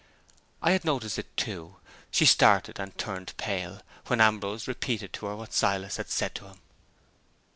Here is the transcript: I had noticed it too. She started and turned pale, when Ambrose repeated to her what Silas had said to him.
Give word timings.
I 0.63 0.71
had 0.71 0.83
noticed 0.83 1.19
it 1.19 1.37
too. 1.37 1.75
She 2.09 2.25
started 2.25 2.79
and 2.79 2.97
turned 2.97 3.37
pale, 3.37 3.83
when 4.07 4.19
Ambrose 4.19 4.67
repeated 4.67 5.13
to 5.13 5.27
her 5.27 5.35
what 5.35 5.53
Silas 5.53 5.97
had 5.97 6.09
said 6.09 6.33
to 6.33 6.45
him. 6.47 6.57